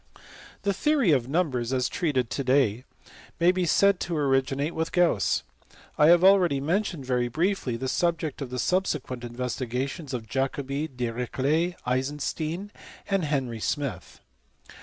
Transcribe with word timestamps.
The 0.63 0.73
Theory 0.73 1.11
of 1.11 1.27
Numbers, 1.27 1.71
as 1.71 1.87
treated 1.87 2.31
to 2.31 2.43
day, 2.43 2.85
may 3.39 3.51
be 3.51 3.67
said 3.67 3.99
to 3.99 4.17
originate 4.17 4.73
with 4.73 4.91
Gauss. 4.91 5.43
I 5.95 6.07
have 6.07 6.23
already 6.23 6.59
mentioned 6.59 7.05
very 7.05 7.27
briefly 7.27 7.77
the 7.77 7.87
subject 7.87 8.41
of 8.41 8.49
the 8.49 8.57
subsequent 8.57 9.23
investigations 9.23 10.11
of 10.15 10.27
Jacobi, 10.27 10.87
Dirich 10.87 11.37
let, 11.37 11.77
Eisenstein, 11.85 12.71
and 13.11 13.25
Henry 13.25 13.59
Smith. 13.59 14.21